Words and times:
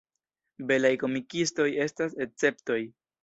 Belaj 0.71 0.91
komikistoj 1.03 1.67
estas 1.85 2.17
esceptoj. 2.27 2.79